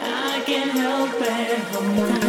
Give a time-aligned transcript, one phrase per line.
[0.00, 2.23] I can't help it.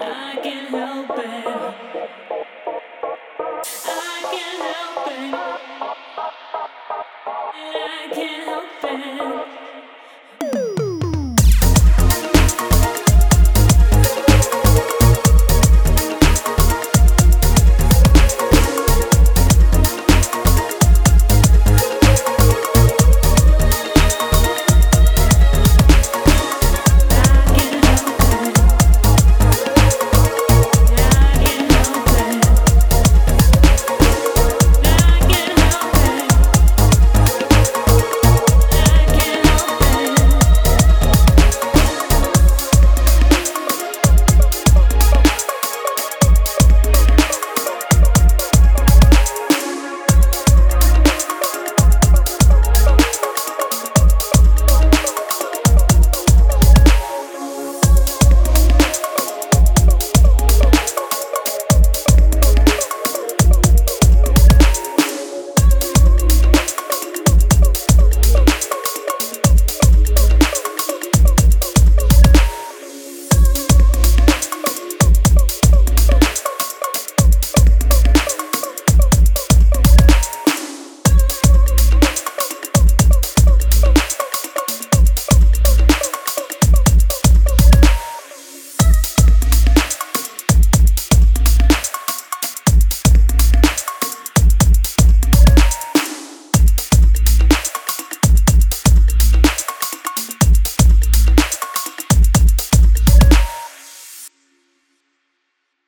[0.00, 1.68] I can't help it.